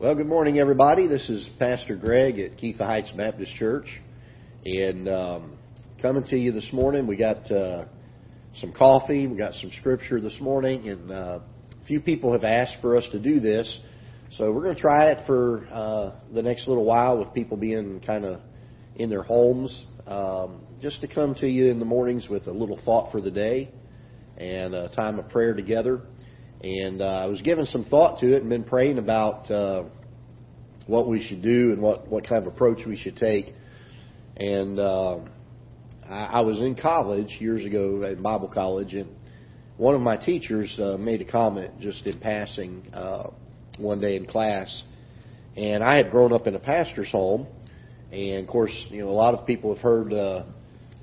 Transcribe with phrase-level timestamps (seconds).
[0.00, 1.06] Well, good morning, everybody.
[1.06, 3.84] This is Pastor Greg at Ketha Heights Baptist Church,
[4.64, 5.58] and um,
[6.00, 7.06] coming to you this morning.
[7.06, 7.84] We got uh,
[8.62, 11.40] some coffee, we got some scripture this morning, and uh,
[11.82, 13.80] a few people have asked for us to do this,
[14.38, 18.00] so we're going to try it for uh, the next little while with people being
[18.00, 18.40] kind of
[18.96, 22.80] in their homes, um, just to come to you in the mornings with a little
[22.86, 23.70] thought for the day
[24.38, 26.00] and a time of prayer together.
[26.62, 29.84] And uh, I was giving some thought to it and been praying about uh,
[30.86, 33.54] what we should do and what, what kind of approach we should take.
[34.36, 35.18] And uh,
[36.08, 39.08] I, I was in college years ago at Bible college, and
[39.78, 43.30] one of my teachers uh, made a comment just in passing uh,
[43.78, 44.82] one day in class.
[45.56, 47.46] And I had grown up in a pastor's home,
[48.12, 50.44] and of course, you know, a lot of people have heard uh,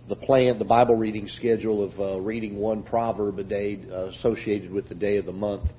[0.08, 4.72] the plan, the Bible reading schedule of uh, reading one proverb a day uh, associated
[4.72, 5.70] with the day of the month.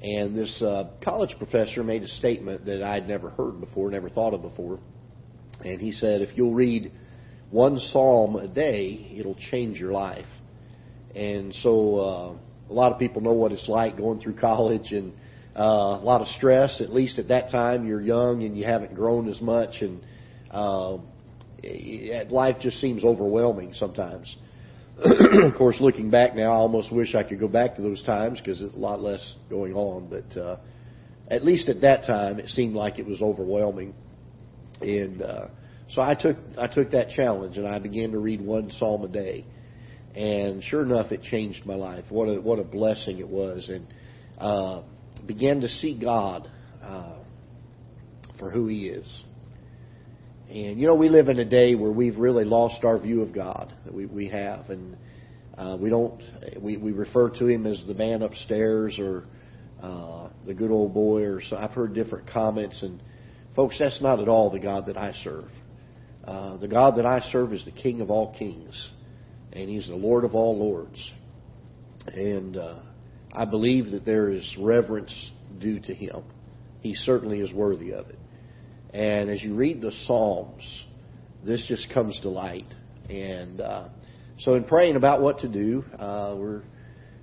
[0.00, 4.34] And this uh, college professor made a statement that I'd never heard before, never thought
[4.34, 4.78] of before.
[5.64, 6.92] And he said, if you'll read
[7.50, 10.26] one psalm a day, it'll change your life.
[11.14, 12.34] And so uh,
[12.70, 15.12] a lot of people know what it's like going through college and
[15.56, 15.62] uh,
[16.00, 16.80] a lot of stress.
[16.80, 20.02] At least at that time, you're young and you haven't grown as much, and
[20.50, 20.98] uh,
[22.30, 24.34] life just seems overwhelming sometimes.
[25.04, 28.38] of course, looking back now, I almost wish I could go back to those times
[28.38, 30.08] because a lot less going on.
[30.08, 30.56] But uh,
[31.28, 33.94] at least at that time, it seemed like it was overwhelming.
[34.80, 35.46] And uh,
[35.90, 39.08] so I took I took that challenge and I began to read one psalm a
[39.08, 39.44] day.
[40.14, 42.04] And sure enough, it changed my life.
[42.10, 43.86] What a what a blessing it was, and
[44.38, 44.82] uh,
[45.26, 46.50] began to see God
[46.82, 47.18] uh,
[48.38, 49.24] for who He is
[50.52, 53.32] and you know, we live in a day where we've really lost our view of
[53.32, 53.72] God.
[53.90, 54.98] We we have, and
[55.56, 56.20] uh, we don't.
[56.60, 59.24] We we refer to Him as the man upstairs or
[59.82, 61.56] uh, the good old boy, or so.
[61.56, 63.02] I've heard different comments, and
[63.56, 65.48] folks, that's not at all the God that I serve.
[66.22, 68.90] Uh, the God that I serve is the King of all kings,
[69.54, 71.10] and He's the Lord of all lords.
[72.08, 72.80] And uh,
[73.32, 76.24] I believe that there is reverence due to Him.
[76.80, 78.18] He certainly is worthy of it.
[78.92, 80.84] And as you read the Psalms,
[81.44, 82.66] this just comes to light.
[83.08, 83.88] And uh,
[84.40, 86.62] so, in praying about what to do, uh, we're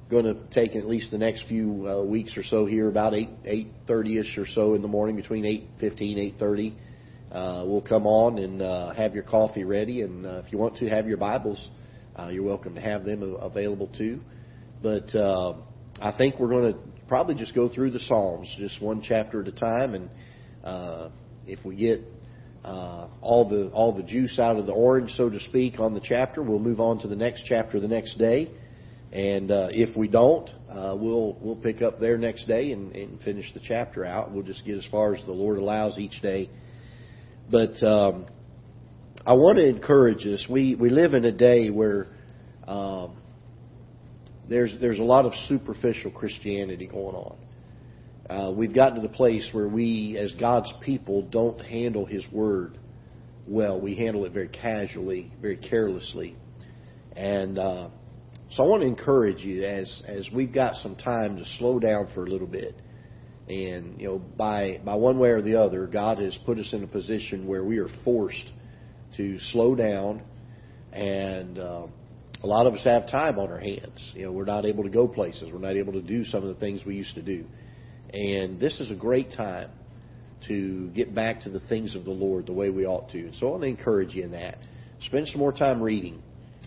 [0.09, 3.30] going to take at least the next few uh, weeks or so here, about eight
[3.46, 6.75] eight thirty ish or so in the morning, between eight fifteen eight thirty.
[7.31, 10.75] Uh, we'll come on and uh, have your coffee ready, and uh, if you want
[10.78, 11.69] to have your Bibles,
[12.18, 14.19] uh, you're welcome to have them available too.
[14.81, 15.53] But uh,
[16.01, 19.47] I think we're going to probably just go through the Psalms, just one chapter at
[19.47, 20.09] a time, and
[20.63, 21.09] uh,
[21.50, 22.02] if we get
[22.64, 26.02] uh, all the all the juice out of the orange, so to speak, on the
[26.02, 28.52] chapter, we'll move on to the next chapter the next day.
[29.12, 33.20] And uh, if we don't, uh, we'll we'll pick up there next day and, and
[33.22, 34.32] finish the chapter out.
[34.32, 36.50] We'll just get as far as the Lord allows each day.
[37.50, 38.28] But um,
[39.26, 40.46] I want to encourage us.
[40.50, 42.08] We we live in a day where
[42.68, 43.18] um,
[44.48, 47.38] there's there's a lot of superficial Christianity going on.
[48.30, 52.78] Uh, we've gotten to the place where we, as God's people, don't handle His Word
[53.48, 53.82] well.
[53.82, 56.38] We handle it very casually, very carelessly.
[57.16, 57.90] And uh,
[58.52, 62.10] so I want to encourage you as as we've got some time to slow down
[62.14, 62.76] for a little bit.
[63.48, 66.84] And you know, by by one way or the other, God has put us in
[66.84, 68.46] a position where we are forced
[69.18, 70.22] to slow down,
[70.94, 71.88] and uh,
[72.44, 74.00] a lot of us have time on our hands.
[74.14, 75.50] You know, we're not able to go places.
[75.52, 77.46] We're not able to do some of the things we used to do.
[78.14, 79.70] And this is a great time
[80.47, 83.31] to get back to the things of the Lord the way we ought to.
[83.40, 84.58] So I want to encourage you in that.
[85.06, 86.22] Spend some more time reading.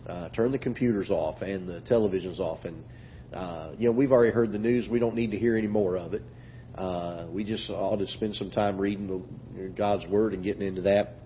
[0.07, 2.65] Uh, turn the computers off and the televisions off.
[2.65, 2.85] And,
[3.33, 4.89] uh, you know, we've already heard the news.
[4.89, 6.23] We don't need to hear any more of it.
[6.77, 9.07] Uh, we just ought to spend some time reading
[9.55, 11.17] the, God's Word and getting into that.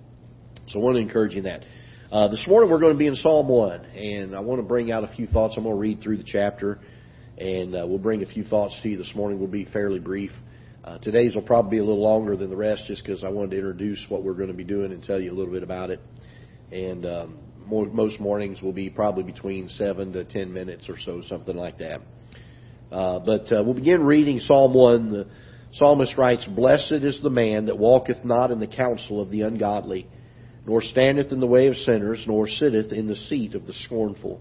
[0.68, 1.62] So I want to encourage you in that.
[2.10, 4.90] Uh, this morning we're going to be in Psalm 1, and I want to bring
[4.90, 5.54] out a few thoughts.
[5.56, 6.80] I'm going to read through the chapter
[7.38, 9.38] and uh, we'll bring a few thoughts to you this morning.
[9.38, 10.30] We'll be fairly brief.
[10.84, 13.50] Uh, today's will probably be a little longer than the rest just because I wanted
[13.50, 15.90] to introduce what we're going to be doing and tell you a little bit about
[15.90, 16.00] it.
[16.72, 21.22] And um, more, most mornings will be probably between 7 to 10 minutes or so,
[21.28, 22.00] something like that.
[22.90, 25.10] Uh, but uh, we'll begin reading Psalm 1.
[25.10, 25.26] The
[25.72, 30.06] psalmist writes, Blessed is the man that walketh not in the counsel of the ungodly,
[30.64, 34.40] nor standeth in the way of sinners, nor sitteth in the seat of the scornful.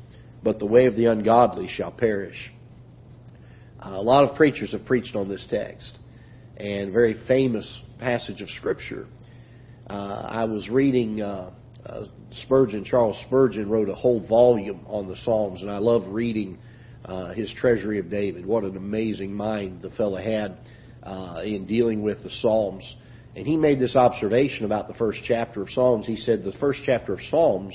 [0.43, 2.51] but the way of the ungodly shall perish.
[3.83, 5.97] Uh, a lot of preachers have preached on this text,
[6.57, 9.07] and very famous passage of Scripture.
[9.89, 11.51] Uh, I was reading uh,
[11.85, 12.05] uh,
[12.43, 16.57] Spurgeon, Charles Spurgeon wrote a whole volume on the Psalms, and I love reading
[17.05, 18.45] uh, his Treasury of David.
[18.45, 20.57] What an amazing mind the fellow had
[21.03, 22.83] uh, in dealing with the Psalms.
[23.35, 26.05] And he made this observation about the first chapter of Psalms.
[26.05, 27.73] He said the first chapter of Psalms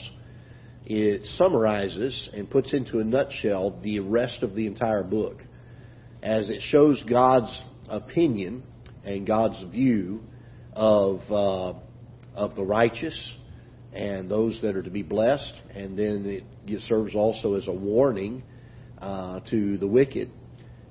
[0.87, 5.43] it summarizes and puts into a nutshell the rest of the entire book,
[6.23, 8.63] as it shows God's opinion
[9.05, 10.21] and God's view
[10.73, 11.79] of uh,
[12.37, 13.35] of the righteous
[13.93, 18.43] and those that are to be blessed, and then it serves also as a warning
[19.01, 20.31] uh, to the wicked.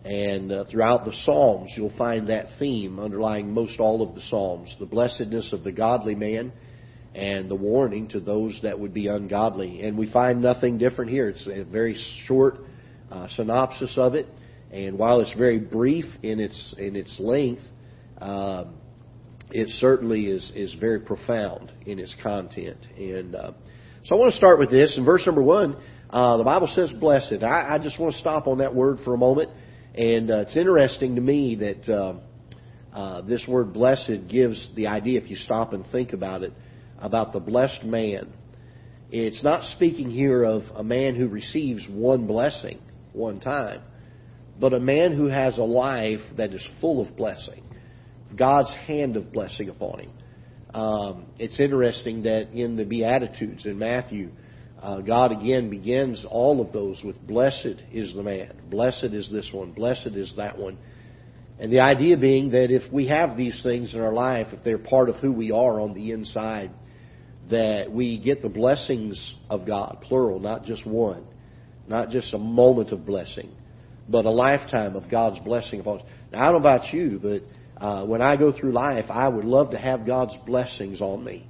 [0.04, 4.76] And uh, throughout the Psalms, you'll find that theme underlying most all of the Psalms
[4.80, 6.52] the blessedness of the godly man
[7.16, 9.82] and the warning to those that would be ungodly.
[9.84, 11.30] And we find nothing different here.
[11.30, 11.98] It's a very
[12.28, 12.58] short
[13.10, 14.28] uh, synopsis of it.
[14.72, 17.62] And while it's very brief in its in its length,
[18.20, 18.66] uh,
[19.52, 22.86] it certainly is is very profound in its content.
[22.98, 23.52] And uh,
[24.04, 25.78] so I want to start with this in verse number one.
[26.10, 27.44] Uh, the Bible says blessed.
[27.44, 29.50] I, I, just want to stop on that word for a moment.
[29.96, 32.14] And uh, it's interesting to me that uh,
[32.94, 36.54] uh, this word blessed gives the idea, if you stop and think about it,
[37.00, 38.34] about the blessed man.
[39.12, 42.80] It's not speaking here of a man who receives one blessing
[43.14, 43.82] one time,
[44.60, 47.64] but a man who has a life that is full of blessing.
[48.36, 50.12] God's hand of blessing upon him.
[50.74, 54.32] Um, it's interesting that in the Beatitudes in Matthew,
[54.82, 59.50] uh, God again begins all of those with blessed is the man, blessed is this
[59.54, 60.78] one, blessed is that one.
[61.60, 64.78] And the idea being that if we have these things in our life, if they're
[64.78, 66.72] part of who we are on the inside,
[67.50, 71.26] that we get the blessings of God, plural, not just one,
[71.88, 73.52] not just a moment of blessing,
[74.10, 76.06] but a lifetime of God's blessing upon us.
[76.32, 79.46] Now, I don't know about you, but uh, when I go through life, I would
[79.46, 81.48] love to have God's blessings on me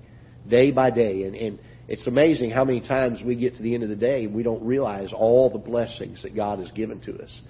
[0.48, 1.24] day by day.
[1.24, 4.26] And, and it's amazing how many times we get to the end of the day
[4.26, 7.42] and we don't realize all the blessings that God has given to us.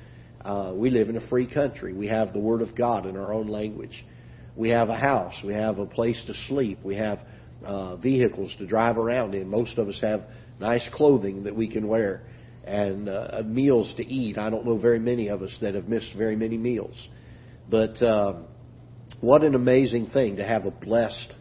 [0.43, 1.93] Uh, we live in a free country.
[1.93, 4.05] We have the Word of God in our own language.
[4.55, 5.33] We have a house.
[5.43, 6.79] We have a place to sleep.
[6.83, 7.19] We have
[7.65, 9.47] uh, vehicles to drive around in.
[9.47, 10.21] Most of us have
[10.59, 12.23] nice clothing that we can wear
[12.65, 14.37] and uh, meals to eat.
[14.37, 16.95] I don't know very many of us that have missed very many meals.
[17.69, 18.33] But uh,
[19.21, 21.33] what an amazing thing to have a blessed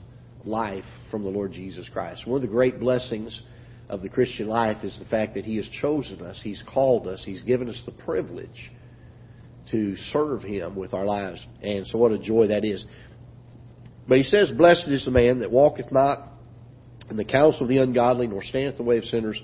[0.44, 2.26] life from the Lord Jesus Christ.
[2.26, 3.40] One of the great blessings
[3.88, 7.22] of the Christian life is the fact that He has chosen us, He's called us,
[7.24, 8.70] He's given us the privilege
[9.70, 11.40] to serve Him with our lives.
[11.62, 12.84] And so, what a joy that is.
[14.08, 16.28] But He says, Blessed is the man that walketh not
[17.10, 19.40] in the counsel of the ungodly, nor standeth the way of sinners,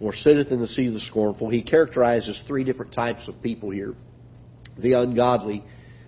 [0.00, 1.50] nor sitteth in the seat of the scornful.
[1.50, 3.94] He characterizes three different types of people here
[4.78, 5.62] the ungodly,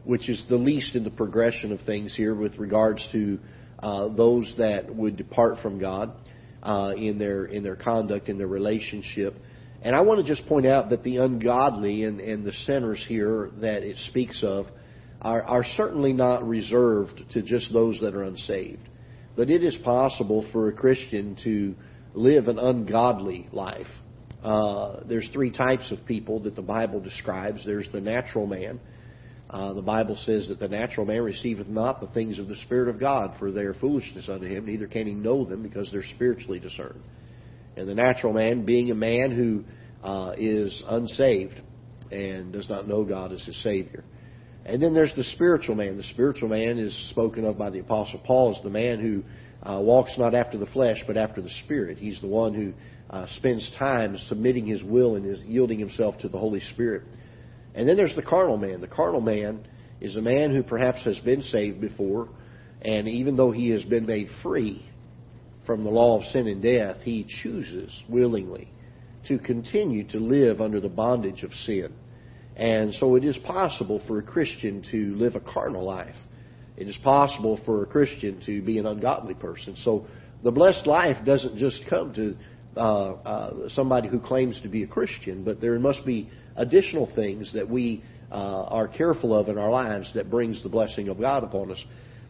[0.05, 3.39] which is the least in the progression of things here with regards to
[3.83, 6.13] uh, those that would depart from God
[6.63, 9.35] uh, in their in their conduct in their relationship.
[9.83, 13.51] And I want to just point out that the ungodly and, and the sinners here
[13.61, 14.67] that it speaks of
[15.23, 18.89] are, are certainly not reserved to just those that are unsaved.
[19.37, 21.75] But it is possible for a Christian to
[22.15, 23.87] live an ungodly life.
[24.45, 27.65] Uh, there's three types of people that the Bible describes.
[27.65, 28.81] There's the natural man,
[29.49, 32.89] uh, the Bible says that the natural man receiveth not the things of the Spirit
[32.89, 36.05] of God, for they are foolishness unto him, neither can he know them because they're
[36.15, 37.03] spiritually discerned.
[37.77, 39.65] And the natural man being a man who
[40.07, 41.61] uh, is unsaved
[42.11, 44.05] and does not know God as his Savior.
[44.65, 45.97] And then there's the spiritual man.
[45.97, 49.23] The spiritual man is spoken of by the Apostle Paul as the man who
[49.69, 51.99] uh, walks not after the flesh, but after the Spirit.
[51.99, 52.73] He's the one who
[53.11, 57.03] uh, spends time submitting his will and is yielding himself to the Holy Spirit.
[57.75, 58.81] And then there's the carnal man.
[58.81, 59.67] The carnal man
[60.01, 62.29] is a man who perhaps has been saved before,
[62.83, 64.85] and even though he has been made free
[65.67, 68.69] from the law of sin and death, he chooses willingly
[69.29, 71.93] to continue to live under the bondage of sin.
[72.57, 76.15] And so it is possible for a Christian to live a carnal life.
[76.77, 79.77] It is possible for a Christian to be an ungodly person.
[79.83, 80.07] So
[80.43, 82.37] the blessed life doesn't just come to
[82.77, 87.53] uh, uh, somebody who claims to be a Christian, but there must be additional things
[87.55, 91.45] that we uh, are careful of in our lives that brings the blessing of God
[91.45, 91.79] upon us.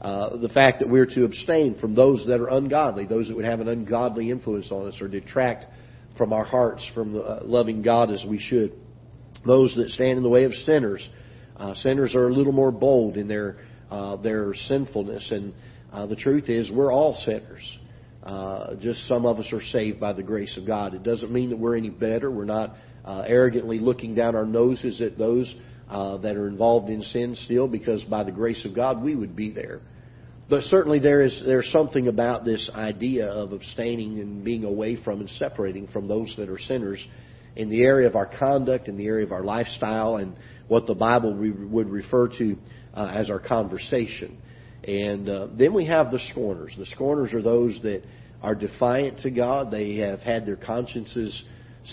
[0.00, 3.44] Uh, the fact that we're to abstain from those that are ungodly, those that would
[3.44, 5.66] have an ungodly influence on us or detract
[6.18, 8.72] from our hearts from uh, loving God as we should.
[9.46, 11.06] Those that stand in the way of sinners.
[11.56, 13.56] Uh, sinners are a little more bold in their
[13.90, 15.26] uh, their sinfulness.
[15.30, 15.52] And
[15.92, 17.78] uh, the truth is, we're all sinners.
[18.22, 20.94] Uh, just some of us are saved by the grace of God.
[20.94, 22.30] It doesn't mean that we're any better.
[22.30, 25.52] We're not uh, arrogantly looking down our noses at those
[25.90, 29.34] uh, that are involved in sin still, because by the grace of God we would
[29.34, 29.80] be there.
[30.48, 35.20] But certainly there is there's something about this idea of abstaining and being away from
[35.20, 37.04] and separating from those that are sinners
[37.56, 40.34] in the area of our conduct, in the area of our lifestyle, and
[40.68, 42.56] what the Bible re- would refer to
[42.94, 44.38] uh, as our conversation.
[44.84, 46.72] And uh, then we have the scorners.
[46.76, 48.02] The scorners are those that
[48.42, 49.70] are defiant to God.
[49.70, 51.44] They have had their consciences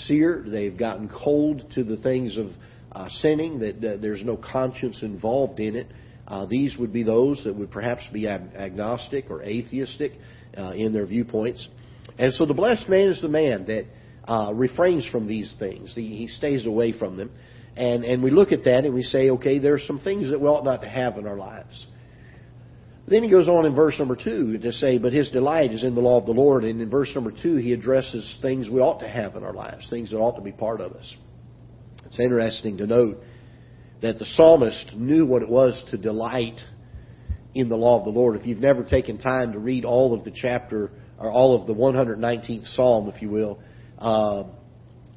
[0.05, 0.51] seared.
[0.51, 2.47] They've gotten cold to the things of
[2.91, 3.59] uh, sinning.
[3.59, 5.87] That, that, there's no conscience involved in it.
[6.27, 10.13] Uh, these would be those that would perhaps be ag- agnostic or atheistic
[10.57, 11.67] uh, in their viewpoints.
[12.17, 13.85] And so the blessed man is the man that
[14.29, 15.91] uh, refrains from these things.
[15.95, 17.31] He, he stays away from them.
[17.75, 20.39] And, and we look at that and we say, okay, there are some things that
[20.39, 21.87] we ought not to have in our lives.
[23.07, 25.95] Then he goes on in verse number two to say, But his delight is in
[25.95, 26.63] the law of the Lord.
[26.63, 29.87] And in verse number two, he addresses things we ought to have in our lives,
[29.89, 31.15] things that ought to be part of us.
[32.05, 33.17] It's interesting to note
[34.03, 36.59] that the psalmist knew what it was to delight
[37.55, 38.39] in the law of the Lord.
[38.39, 41.73] If you've never taken time to read all of the chapter, or all of the
[41.73, 43.59] 119th psalm, if you will,
[43.99, 44.43] uh,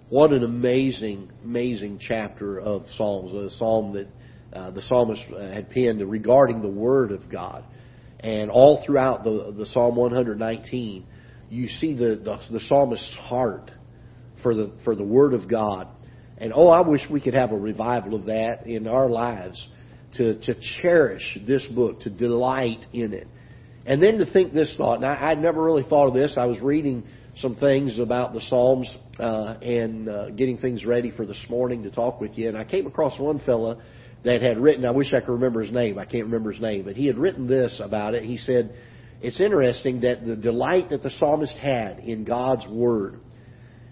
[0.08, 3.32] what an amazing, amazing chapter of Psalms.
[3.32, 4.08] A psalm that
[4.52, 7.64] uh, the psalmist had penned regarding the Word of God.
[8.20, 11.06] And all throughout the, the Psalm 119,
[11.48, 13.70] you see the, the, the psalmist's heart
[14.42, 15.88] for the, for the Word of God.
[16.38, 19.64] And oh, I wish we could have a revival of that in our lives
[20.14, 23.28] to, to cherish this book, to delight in it.
[23.86, 25.00] And then to think this thought.
[25.00, 26.34] Now, I'd never really thought of this.
[26.36, 27.04] I was reading
[27.38, 31.90] some things about the Psalms uh, and uh, getting things ready for this morning to
[31.90, 32.48] talk with you.
[32.48, 33.82] And I came across one fella
[34.24, 35.98] that had written, I wish I could remember his name.
[35.98, 38.24] I can't remember his name, but he had written this about it.
[38.24, 38.74] He said,
[39.20, 43.20] it's interesting that the delight that the psalmist had in God's Word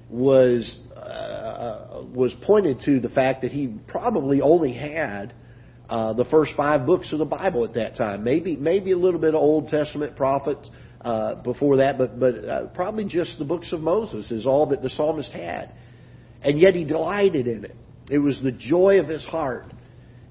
[0.08, 5.32] was, uh, was pointed to the fact that he probably only had
[5.88, 8.22] uh, the first five books of the Bible at that time.
[8.22, 10.68] Maybe, maybe a little bit of Old Testament prophets,
[11.00, 14.82] uh, before that, but but uh, probably just the books of Moses is all that
[14.82, 15.72] the psalmist had,
[16.42, 17.76] and yet he delighted in it.
[18.10, 19.72] It was the joy of his heart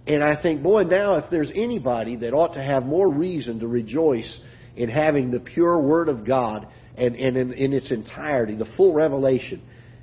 [0.09, 3.67] and I think, boy, now if there's anybody that ought to have more reason to
[3.67, 4.39] rejoice
[4.75, 8.91] in having the pure Word of God and, and in, in its entirety, the full
[8.91, 9.61] revelation,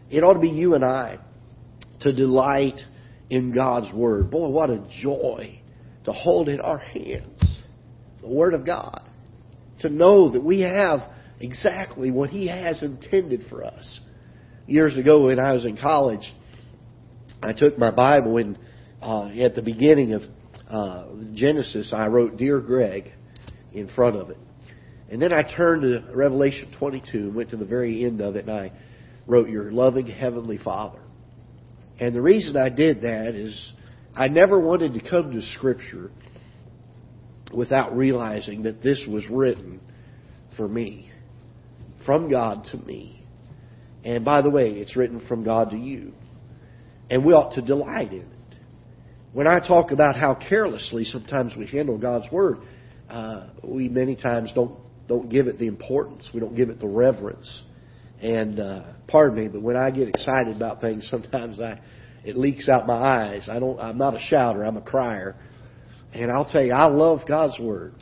[0.09, 1.19] it ought to be you and I
[2.03, 2.79] to delight
[3.31, 4.31] in God's Word.
[4.31, 5.61] Boy, what a joy
[6.05, 7.61] to hold in our hands
[8.21, 9.06] the Word of God.
[9.81, 11.01] To know that we have
[11.41, 14.01] exactly what He has intended for us.
[14.67, 16.33] Years ago, when I was in college,
[17.43, 18.59] I took my Bible and
[19.03, 20.23] uh, at the beginning of
[20.71, 23.13] uh, Genesis, I wrote "Dear Greg"
[23.73, 24.39] in front of it,
[25.11, 28.49] and then I turned to Revelation 22 and went to the very end of it,
[28.49, 28.73] and I
[29.27, 31.01] wrote "Your loving heavenly Father."
[32.01, 33.73] And the reason I did that is
[34.15, 36.11] I never wanted to come to Scripture
[37.53, 39.81] without realizing that this was written
[40.57, 41.11] for me,
[42.05, 43.25] from God to me.
[44.05, 46.13] And by the way, it's written from God to you.
[47.11, 48.27] And we ought to delight in it.
[49.33, 52.59] When I talk about how carelessly sometimes we handle God's Word,
[53.11, 56.29] uh, we many times don't don't give it the importance.
[56.35, 57.63] We don't give it the reverence.
[58.21, 61.81] And uh, pardon me, but when I get excited about things, sometimes I
[62.25, 63.49] it leaks out my eyes.
[63.49, 63.79] I don't.
[63.79, 64.65] I'm not a shouter.
[64.65, 65.37] I'm a crier.
[66.17, 67.93] And I'll tell you, I love God's Word.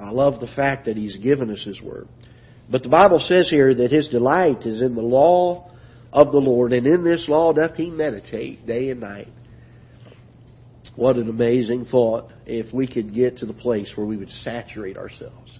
[0.00, 2.08] I love the fact that He's given us His Word.
[2.70, 5.70] But the Bible says here that His delight is in the law
[6.10, 9.28] of the Lord, and in this law doth He meditate day and night.
[10.96, 14.96] What an amazing thought if we could get to the place where we would saturate
[14.96, 15.58] ourselves.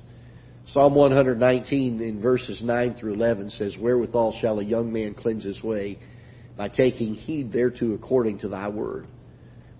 [0.72, 5.62] Psalm 119 in verses 9 through 11 says, Wherewithal shall a young man cleanse his
[5.62, 5.98] way?
[6.56, 9.06] By taking heed thereto according to thy word.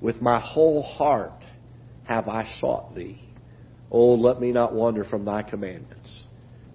[0.01, 1.40] With my whole heart
[2.11, 3.23] have I sought thee.
[3.89, 6.11] Oh, let me not wander from thy commandments.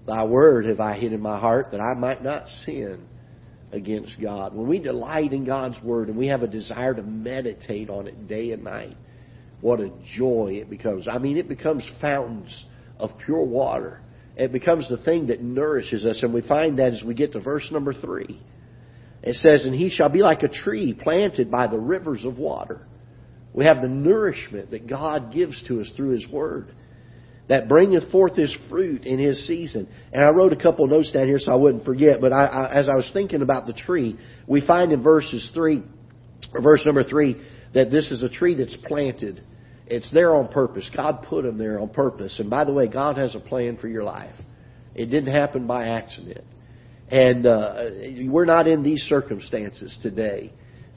[0.08, 3.06] Thy word have I hid in my heart that I might not sin
[3.74, 4.56] against God.
[4.56, 8.30] When we delight in God's Word and we have a desire to meditate on it
[8.30, 8.96] day and night,
[9.60, 11.06] what a joy it becomes.
[11.06, 12.54] I mean, it becomes fountains
[12.98, 14.00] of pure water.
[14.38, 17.42] It becomes the thing that nourishes us, and we find that as we get to
[17.42, 18.42] verse number three.
[19.22, 22.88] It says, And he shall be like a tree planted by the rivers of water.
[23.56, 26.76] We have the nourishment that God gives to us through His Word
[27.48, 29.88] that bringeth forth his fruit in his season.
[30.12, 32.74] And I wrote a couple notes down here so I wouldn't forget, but I, I,
[32.74, 35.84] as I was thinking about the tree, we find in verses 3,
[36.54, 37.36] or verse number 3,
[37.76, 39.44] that this is a tree that's planted.
[39.86, 40.90] it's there on purpose.
[40.96, 42.40] God put them there on purpose.
[42.40, 44.36] And by the way, God has a plan for your life.
[44.96, 46.46] It didn't happen by accident.
[47.10, 47.84] And uh,
[48.28, 50.52] we're not in these circumstances today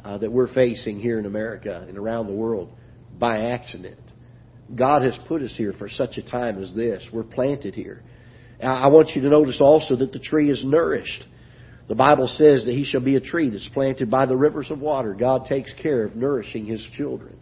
[0.05, 2.71] uh, that we're facing here in America and around the world
[3.19, 4.01] by accident.
[4.75, 7.03] God has put us here for such a time as this.
[7.13, 8.03] We're planted here.
[8.63, 11.25] I want you to notice also that the tree is nourished.
[11.89, 14.81] The Bible says that he shall be a tree that's planted by the rivers of
[14.81, 15.15] water.
[15.15, 17.37] God takes care of nourishing his children.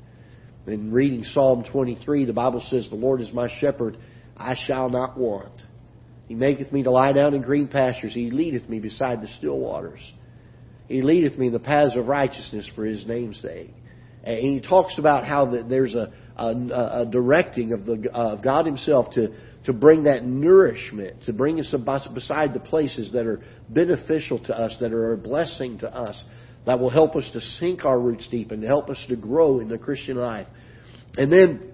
[0.66, 3.96] In reading Psalm 23, the Bible says, The Lord is my shepherd,
[4.36, 5.62] I shall not want.
[6.28, 8.12] He maketh me to lie down in green pastures.
[8.12, 10.00] He leadeth me beside the still waters.
[10.88, 13.72] He leadeth me in the paths of righteousness for his name's sake.
[14.24, 18.66] And he talks about how that there's a, a, a directing of, the, of God
[18.66, 19.28] himself to,
[19.66, 21.72] to bring that nourishment, to bring us
[22.12, 26.20] beside the places that are beneficial to us, that are a blessing to us,
[26.66, 29.68] that will help us to sink our roots deep and help us to grow in
[29.68, 30.48] the Christian life.
[31.16, 31.72] And then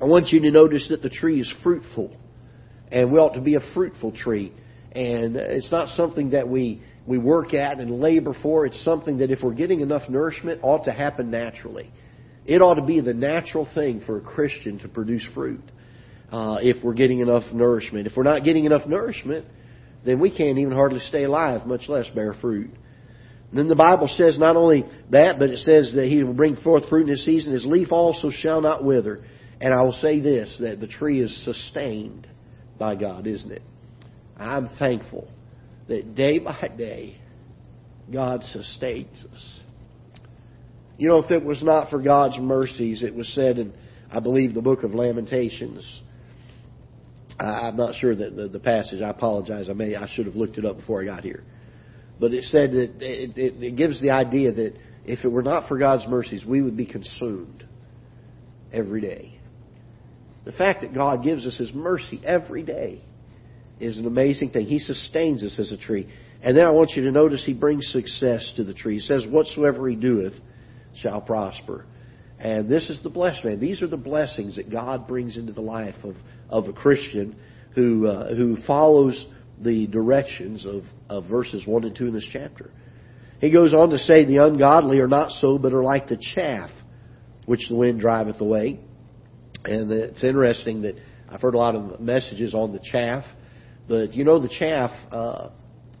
[0.00, 2.16] I want you to notice that the tree is fruitful.
[2.90, 4.52] And we ought to be a fruitful tree.
[4.92, 8.66] And it's not something that we, we work at and labor for.
[8.66, 11.90] It's something that if we're getting enough nourishment, ought to happen naturally.
[12.44, 15.62] It ought to be the natural thing for a Christian to produce fruit
[16.32, 18.06] uh, if we're getting enough nourishment.
[18.06, 19.46] If we're not getting enough nourishment,
[20.04, 22.70] then we can't even hardly stay alive, much less bear fruit.
[23.50, 26.56] And then the Bible says not only that, but it says that he will bring
[26.56, 27.52] forth fruit in his season.
[27.52, 29.24] His leaf also shall not wither.
[29.60, 32.26] And I will say this, that the tree is sustained
[32.78, 33.62] by God, isn't it?
[34.36, 35.28] I'm thankful
[35.88, 37.16] that day by day,
[38.12, 39.60] God sustains us.
[40.98, 43.72] You know, if it was not for God's mercies, it was said in,
[44.10, 46.00] I believe, the book of Lamentations,
[47.40, 49.00] I'm not sure that the, the passage.
[49.02, 49.68] I apologize.
[49.68, 51.42] I may I should have looked it up before I got here.
[52.20, 54.74] But it said that it, it, it gives the idea that
[55.04, 57.66] if it were not for God's mercies, we would be consumed
[58.72, 59.38] every day.
[60.44, 63.02] The fact that God gives us His mercy every day
[63.82, 64.66] is an amazing thing.
[64.66, 66.08] He sustains us as a tree.
[66.42, 68.94] And then I want you to notice He brings success to the tree.
[68.94, 70.34] He says, Whatsoever He doeth
[71.00, 71.84] shall prosper.
[72.38, 73.60] And this is the blessed man.
[73.60, 76.16] These are the blessings that God brings into the life of,
[76.48, 77.36] of a Christian
[77.74, 79.26] who, uh, who follows
[79.60, 82.70] the directions of, of verses 1 and 2 in this chapter.
[83.40, 86.70] He goes on to say, The ungodly are not so, but are like the chaff
[87.46, 88.80] which the wind driveth away.
[89.64, 90.96] And it's interesting that
[91.28, 93.24] I've heard a lot of messages on the chaff,
[93.88, 95.50] but you know, the chaff uh,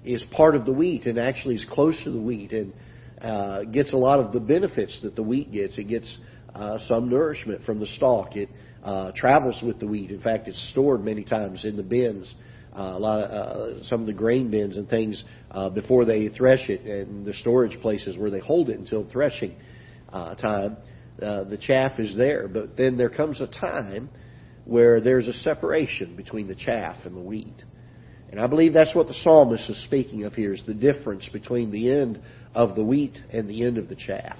[0.04, 2.72] is part of the wheat and actually is close to the wheat and
[3.20, 5.78] uh, gets a lot of the benefits that the wheat gets.
[5.78, 6.18] It gets
[6.54, 8.36] uh, some nourishment from the stalk.
[8.36, 8.48] It
[8.82, 10.10] uh, travels with the wheat.
[10.10, 12.32] In fact, it's stored many times in the bins.
[12.76, 16.28] Uh, a lot of uh, some of the grain bins and things uh, before they
[16.28, 19.54] thresh it, and the storage places where they hold it until threshing
[20.12, 20.76] uh, time.
[21.20, 24.08] Uh, the chaff is there, but then there comes a time
[24.64, 27.62] where there's a separation between the chaff and the wheat.
[28.32, 31.70] And I believe that's what the psalmist is speaking of here is the difference between
[31.70, 32.18] the end
[32.54, 34.38] of the wheat and the end of the chaff.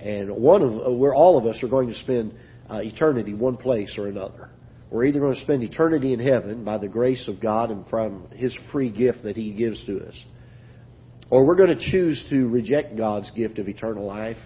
[0.00, 2.34] And one of uh, where all of us are going to spend
[2.68, 4.50] uh, eternity one place or another.
[4.90, 8.26] We're either going to spend eternity in heaven by the grace of God and from
[8.32, 10.14] His free gift that He gives to us,
[11.30, 14.38] or we're going to choose to reject God's gift of eternal life,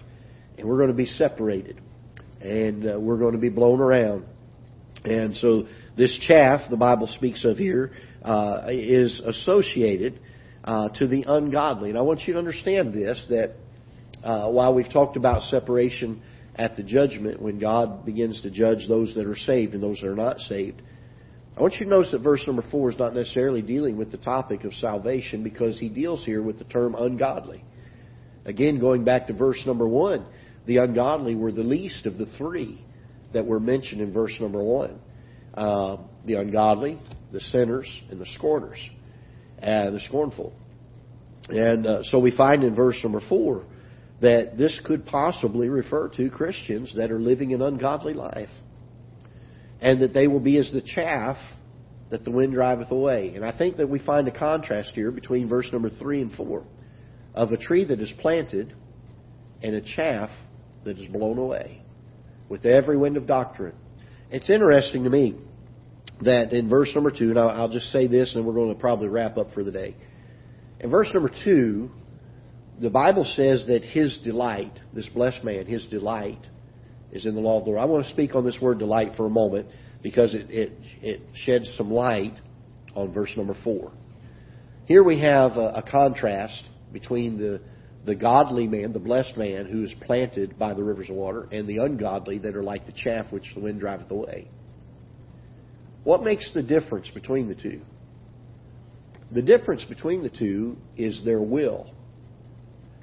[0.59, 1.81] and we're going to be separated,
[2.39, 4.25] and uh, we're going to be blown around.
[5.03, 5.67] And so
[5.97, 7.91] this chaff the Bible speaks of here
[8.25, 10.19] uh, is associated
[10.63, 11.89] uh, to the ungodly.
[11.89, 13.55] And I want you to understand this that
[14.23, 16.21] uh, while we've talked about separation
[16.55, 20.07] at the judgment, when God begins to judge those that are saved and those that
[20.07, 20.81] are not saved,
[21.55, 24.17] I want you to notice that verse number four is not necessarily dealing with the
[24.17, 27.63] topic of salvation because he deals here with the term ungodly.
[28.45, 30.25] Again, going back to verse number one,
[30.65, 32.83] the ungodly were the least of the three
[33.33, 34.99] that were mentioned in verse number one.
[35.53, 36.99] Uh, the ungodly,
[37.35, 38.79] the sinners, and the scorners,
[39.59, 40.53] and the scornful.
[41.49, 43.65] And uh, so we find in verse number four
[44.21, 48.49] that this could possibly refer to Christians that are living an ungodly life.
[49.81, 51.35] And that they will be as the chaff
[52.09, 53.33] that the wind driveth away.
[53.35, 56.63] And I think that we find a contrast here between verse number 3 and 4
[57.33, 58.73] of a tree that is planted
[59.61, 60.29] and a chaff
[60.85, 61.81] that is blown away
[62.47, 63.75] with every wind of doctrine.
[64.31, 65.35] It's interesting to me
[66.21, 69.07] that in verse number 2, and I'll just say this and we're going to probably
[69.07, 69.95] wrap up for the day.
[70.79, 71.89] In verse number 2,
[72.81, 76.45] the Bible says that his delight, this blessed man, his delight
[77.11, 77.81] is in the law of the Lord.
[77.81, 79.67] I want to speak on this word delight for a moment
[80.01, 82.33] because it, it, it sheds some light
[82.95, 83.91] on verse number four.
[84.85, 87.61] Here we have a, a contrast between the,
[88.05, 91.67] the godly man, the blessed man, who is planted by the rivers of water, and
[91.67, 94.47] the ungodly that are like the chaff which the wind driveth away.
[96.05, 97.81] What makes the difference between the two?
[99.31, 101.91] The difference between the two is their will.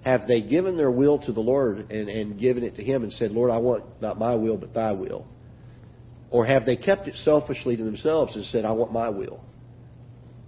[0.05, 3.13] Have they given their will to the Lord and, and given it to Him and
[3.13, 5.27] said, Lord, I want not my will, but thy will?
[6.31, 9.41] Or have they kept it selfishly to themselves and said, I want my will?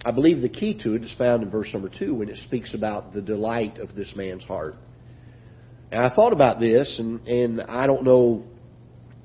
[0.05, 2.73] I believe the key to it is found in verse number two when it speaks
[2.73, 4.77] about the delight of this man's heart.
[5.91, 8.45] And I thought about this, and, and I don't know,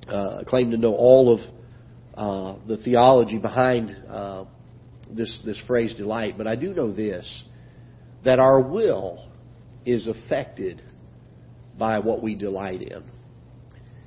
[0.07, 1.41] uh, claim to know all of
[2.19, 4.43] uh, the theology behind uh,
[5.09, 7.25] this this phrase delight, but I do know this:
[8.25, 9.25] that our will
[9.85, 10.81] is affected
[11.77, 13.05] by what we delight in.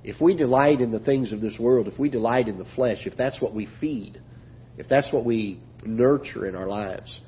[0.04, 2.98] If we delight in the things of this world, if we delight in the flesh,
[3.06, 4.20] if that's what we feed,
[4.76, 7.18] if that's what we nurture in our lives,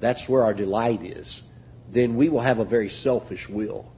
[0.00, 1.40] that's where our delight is,
[1.92, 3.90] then we will have a very selfish will.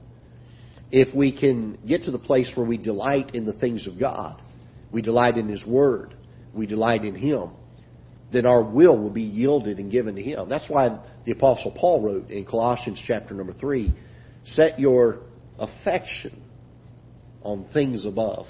[0.91, 4.41] If we can get to the place where we delight in the things of God,
[4.91, 6.15] we delight in His Word,
[6.53, 7.49] we delight in Him,
[8.31, 10.49] then our will will be yielded and given to Him.
[10.49, 13.93] That's why the Apostle Paul wrote in Colossians chapter number 3
[14.45, 15.19] set your
[15.59, 16.41] affection
[17.43, 18.47] on things above,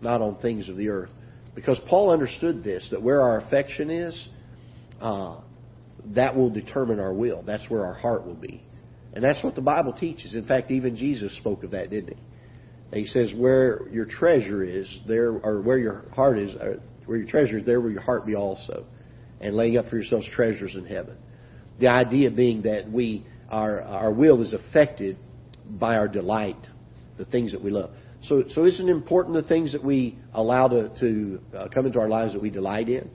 [0.00, 1.10] not on things of the earth.
[1.54, 4.28] Because Paul understood this, that where our affection is,
[5.00, 5.38] uh,
[6.14, 7.42] that will determine our will.
[7.42, 8.62] That's where our heart will be.
[9.14, 10.34] And that's what the Bible teaches.
[10.34, 12.18] In fact, even Jesus spoke of that, didn't
[12.92, 13.00] he?
[13.00, 17.28] He says, "Where your treasure is, there, or where your heart is, uh, where your
[17.28, 18.84] treasure is, there will your heart be also."
[19.40, 21.16] And laying up for yourselves treasures in heaven.
[21.78, 25.18] The idea being that we, our our will is affected
[25.68, 26.56] by our delight,
[27.18, 27.90] the things that we love.
[28.28, 32.00] So, so isn't it important the things that we allow to, to uh, come into
[32.00, 33.10] our lives that we delight in?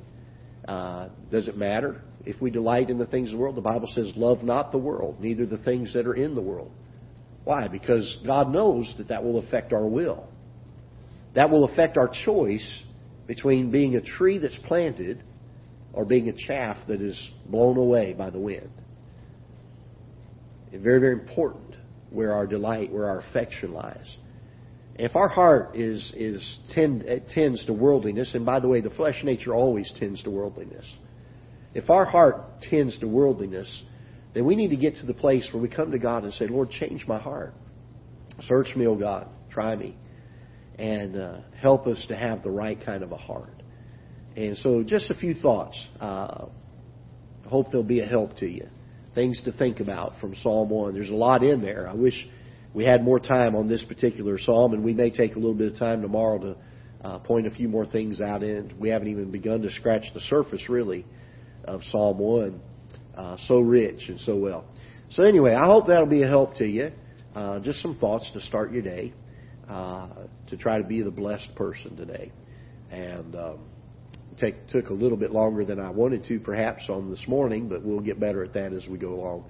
[0.68, 3.56] Uh, does it matter if we delight in the things of the world?
[3.56, 6.72] The Bible says, "Love not the world, neither the things that are in the world."
[7.44, 7.68] Why?
[7.68, 10.28] Because God knows that that will affect our will.
[11.34, 12.84] That will affect our choice
[13.32, 15.24] between being a tree that's planted
[15.94, 18.70] or being a chaff that is blown away by the wind.
[20.74, 21.78] It's very, very important
[22.10, 24.18] where our delight, where our affection lies.
[24.96, 28.90] If our heart is, is tend, uh, tends to worldliness, and by the way, the
[28.90, 30.86] flesh nature always tends to worldliness.
[31.74, 33.84] If our heart tends to worldliness,
[34.34, 36.48] then we need to get to the place where we come to God and say,
[36.48, 37.54] Lord, change my heart.
[38.42, 39.30] Search me, O God.
[39.50, 39.96] Try me.
[40.78, 43.62] And uh, help us to have the right kind of a heart.
[44.36, 45.80] And so, just a few thoughts.
[46.00, 46.46] Uh,
[47.48, 48.68] hope they'll be a help to you.
[49.14, 50.94] Things to think about from Psalm 1.
[50.94, 51.88] There's a lot in there.
[51.88, 52.16] I wish
[52.74, 55.74] we had more time on this particular psalm, and we may take a little bit
[55.74, 56.56] of time tomorrow to
[57.04, 58.74] uh, point a few more things out in.
[58.80, 61.06] We haven't even begun to scratch the surface, really,
[61.66, 62.62] of Psalm 1.
[63.18, 64.64] Uh, so rich and so well.
[65.12, 66.92] So, anyway, I hope that'll be a help to you.
[67.36, 69.14] Uh, just some thoughts to start your day,
[69.72, 70.08] uh,
[70.48, 72.30] to try to be the blessed person today.
[72.92, 73.60] And um,
[74.38, 77.82] take, took a little bit longer than I wanted to, perhaps, on this morning, but
[77.82, 79.46] we'll get better at that as we go along.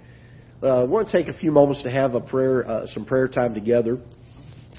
[0.62, 3.28] Uh, I want to take a few moments to have a prayer, uh, some prayer
[3.28, 3.98] time together,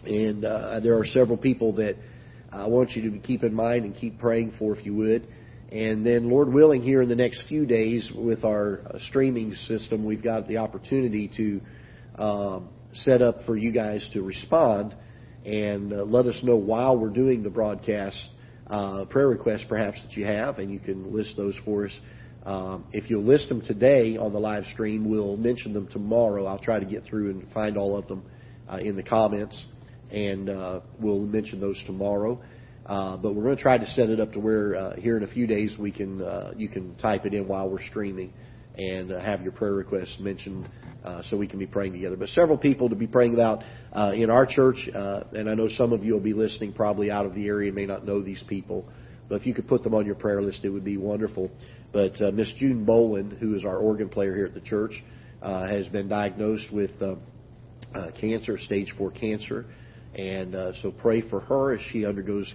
[0.07, 1.97] and uh, there are several people that
[2.53, 5.27] I want you to keep in mind and keep praying for, if you would.
[5.73, 10.05] And then, Lord willing, here in the next few days with our uh, streaming system,
[10.05, 14.95] we've got the opportunity to um, set up for you guys to respond
[15.45, 18.17] and uh, let us know while we're doing the broadcast
[18.69, 21.93] uh, prayer requests, perhaps that you have, and you can list those for us.
[22.45, 26.47] Um, if you'll list them today on the live stream, we'll mention them tomorrow.
[26.47, 28.25] I'll try to get through and find all of them
[28.71, 29.65] uh, in the comments,
[30.11, 32.43] and uh, we'll mention those tomorrow.
[32.87, 35.23] Uh, but we're going to try to set it up to where uh, here in
[35.23, 38.33] a few days we can uh, you can type it in while we're streaming
[38.77, 40.69] and uh, have your prayer requests mentioned
[41.05, 42.17] uh, so we can be praying together.
[42.17, 45.69] But several people to be praying about uh, in our church, uh, and I know
[45.69, 48.23] some of you will be listening probably out of the area and may not know
[48.23, 48.87] these people.
[49.29, 51.51] But if you could put them on your prayer list, it would be wonderful.
[51.93, 54.93] But uh, Miss June Boland, who is our organ player here at the church,
[55.43, 57.17] uh, has been diagnosed with uh,
[58.21, 59.67] cancer, stage four cancer,
[60.15, 62.53] and so pray for her as she undergoes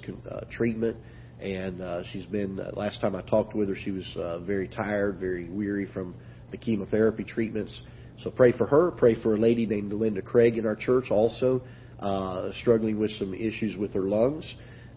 [0.51, 0.97] treatment.
[1.41, 2.60] And uh, she's been.
[2.60, 6.15] Uh, last time I talked with her, she was uh, very tired, very weary from
[6.52, 7.82] the chemotherapy treatments.
[8.23, 8.91] So pray for her.
[8.91, 11.62] Pray for a lady named Linda Craig in our church, also
[12.00, 14.45] uh, struggling with some issues with her lungs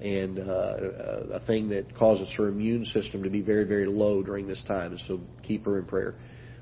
[0.00, 4.46] and uh, a thing that causes her immune system to be very, very low during
[4.46, 4.92] this time.
[4.92, 6.14] And so keep her in prayer.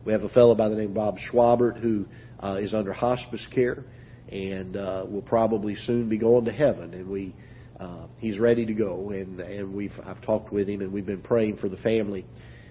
[0.05, 2.05] We have a fellow by the name of Bob Schwabert who
[2.43, 3.85] uh, is under hospice care
[4.31, 6.95] and uh, will probably soon be going to heaven.
[6.95, 7.35] And we,
[7.81, 9.11] uh, he's ready to go.
[9.11, 12.27] And and we've I've talked with him and we've been praying for the family.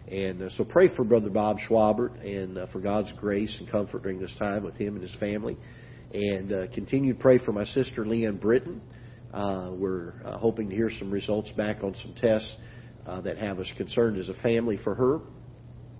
[0.08, 4.04] And uh, so pray for Brother Bob Schwabert and uh, for God's grace and comfort
[4.04, 5.58] during this time with him and his family.
[6.14, 8.82] And uh, continue to pray for my sister Leanne Britton.
[9.34, 12.52] Uh, we're uh, hoping to hear some results back on some tests
[13.06, 15.20] uh, that have us concerned as a family for her.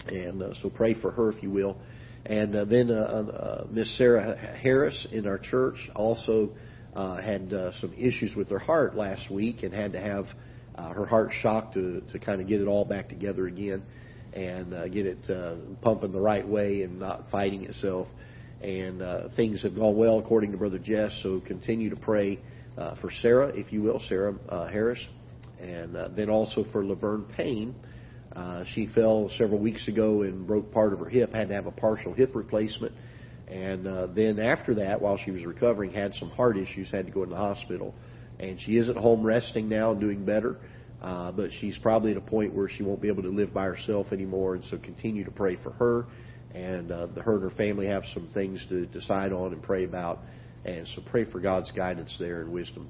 [0.08, 1.78] And uh, so pray for her if you will.
[2.26, 6.50] And uh, then uh, uh, Miss Sarah Harris in our church also
[6.96, 10.26] uh, had uh, some issues with her heart last week and had to have
[10.76, 13.84] uh, her heart shocked to, to kind of get it all back together again
[14.34, 18.08] and uh, get it uh, pumping the right way and not fighting itself.
[18.62, 21.12] And uh, things have gone well according to Brother Jess.
[21.24, 22.40] So continue to pray
[22.78, 25.00] uh, for Sarah, if you will, Sarah uh, Harris,
[25.60, 27.76] and uh, then also for Laverne Payne.
[28.36, 31.66] Uh, she fell several weeks ago and broke part of her hip, had to have
[31.66, 32.94] a partial hip replacement.
[33.48, 37.12] And uh, then after that, while she was recovering, had some heart issues, had to
[37.12, 37.96] go in the hospital.
[38.40, 40.58] And she is at home resting now and doing better.
[41.02, 43.64] Uh, but she's probably at a point where she won't be able to live by
[43.64, 44.56] herself anymore.
[44.56, 46.06] And so continue to pray for her.
[46.54, 50.20] And uh, her and her family have some things to decide on and pray about.
[50.66, 52.90] And so pray for God's guidance there and wisdom.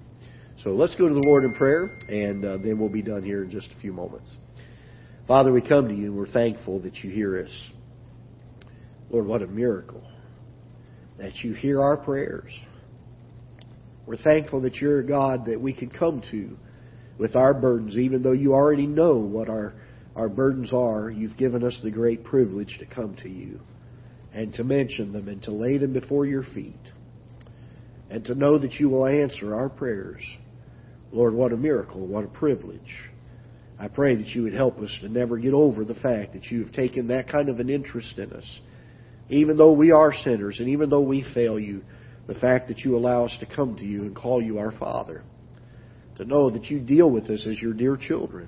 [0.64, 3.44] So let's go to the Lord in prayer, and uh, then we'll be done here
[3.44, 4.32] in just a few moments.
[5.28, 7.52] Father, we come to you and we're thankful that you hear us.
[9.12, 10.02] Lord, what a miracle
[11.18, 12.52] that you hear our prayers.
[14.06, 16.58] We're thankful that you're a God that we can come to
[17.18, 19.74] with our burdens, even though you already know what our,
[20.16, 21.10] our burdens are.
[21.10, 23.60] You've given us the great privilege to come to you
[24.34, 26.76] and to mention them and to lay them before your feet
[28.10, 30.22] and to know that you will answer our prayers.
[31.12, 33.10] Lord, what a miracle, what a privilege.
[33.80, 36.64] I pray that you would help us to never get over the fact that you
[36.64, 38.60] have taken that kind of an interest in us.
[39.30, 41.82] Even though we are sinners and even though we fail you,
[42.28, 45.24] the fact that you allow us to come to you and call you our Father.
[46.18, 48.48] To know that you deal with us as your dear children.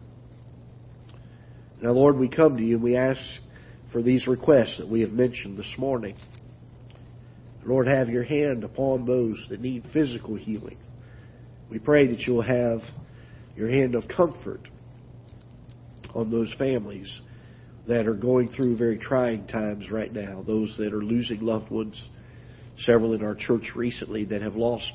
[1.81, 3.21] Now, Lord, we come to you and we ask
[3.91, 6.15] for these requests that we have mentioned this morning.
[7.65, 10.77] Lord, have your hand upon those that need physical healing.
[11.69, 12.81] We pray that you'll have
[13.55, 14.61] your hand of comfort
[16.15, 17.07] on those families
[17.89, 21.99] that are going through very trying times right now, those that are losing loved ones.
[22.85, 24.91] Several in our church recently that have lost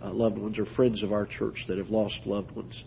[0.00, 2.80] uh, loved ones, or friends of our church that have lost loved ones.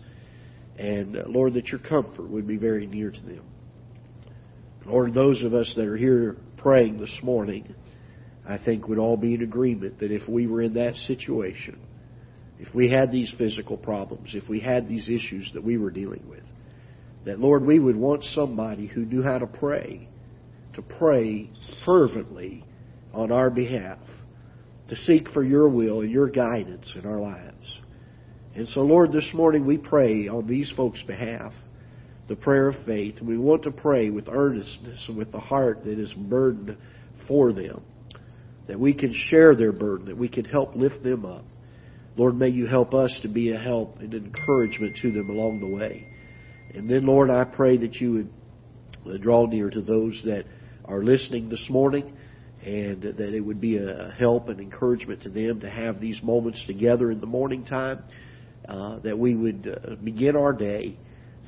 [0.78, 3.44] And uh, Lord, that your comfort would be very near to them.
[4.86, 7.74] Lord, those of us that are here praying this morning,
[8.48, 11.78] I think would all be in agreement that if we were in that situation,
[12.58, 16.26] if we had these physical problems, if we had these issues that we were dealing
[16.26, 16.42] with,
[17.24, 20.08] that Lord, we would want somebody who knew how to pray,
[20.74, 21.50] to pray
[21.84, 22.64] fervently
[23.12, 23.98] on our behalf,
[24.88, 27.78] to seek for your will and your guidance in our lives.
[28.54, 31.52] And so, Lord, this morning we pray on these folks' behalf
[32.28, 33.20] the prayer of faith.
[33.20, 36.76] We want to pray with earnestness and with the heart that is burdened
[37.26, 37.82] for them
[38.68, 41.44] that we can share their burden, that we can help lift them up.
[42.16, 45.66] Lord, may you help us to be a help and encouragement to them along the
[45.66, 46.06] way.
[46.74, 48.12] And then, Lord, I pray that you
[49.04, 50.44] would uh, draw near to those that
[50.84, 52.16] are listening this morning
[52.64, 56.62] and that it would be a help and encouragement to them to have these moments
[56.66, 58.02] together in the morning time,
[58.68, 60.96] uh, that we would uh, begin our day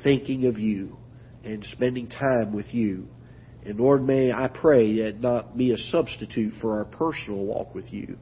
[0.02, 0.96] thinking of you
[1.44, 3.06] and spending time with you
[3.64, 7.92] and Lord, may I pray that not be a substitute for our personal walk with
[7.92, 8.18] you,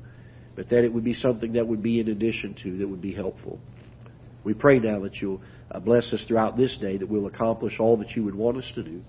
[0.55, 3.13] but that it would be something that would be in addition to, that would be
[3.13, 3.59] helpful.
[4.45, 7.97] We pray now that you'll uh, bless us throughout this day, that we'll accomplish all
[7.99, 9.03] that you would want us to do,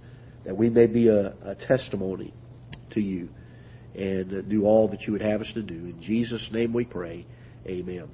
[0.46, 2.34] that we may be a, a testimony
[2.92, 3.30] to you,
[3.96, 5.74] and uh, do all that you would have us to do.
[5.74, 7.26] In Jesus' name we pray.
[7.66, 8.10] Amen.